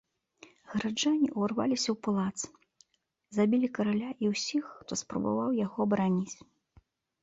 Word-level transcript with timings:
Гараджане 0.69 1.27
ўварваліся 1.35 1.89
ў 1.93 1.95
палац, 2.07 2.37
забілі 3.39 3.67
караля 3.79 4.11
і 4.25 4.35
ўсіх, 4.35 4.63
хто 4.83 4.93
спрабаваў 5.05 5.49
яго 5.65 5.77
абараніць. 5.91 6.35